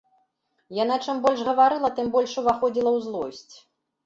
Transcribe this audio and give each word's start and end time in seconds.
Яна 0.77 0.95
чым 1.05 1.19
больш 1.25 1.43
гаварыла, 1.49 1.93
тым 2.01 2.09
больш 2.17 2.31
уваходзіла 2.43 2.91
ў 2.97 3.05
злосць. 3.07 3.55